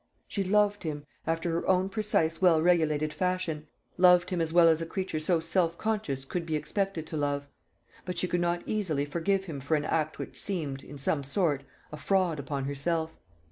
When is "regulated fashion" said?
2.59-3.67